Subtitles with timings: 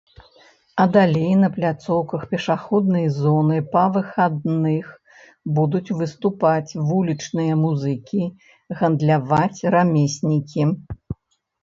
[0.83, 4.89] А далей на пляцоўках пешаходнай зоны па выхадных
[5.59, 8.21] будуць выступаць вулічныя музыкі,
[8.79, 10.63] гандляваць рамеснікі.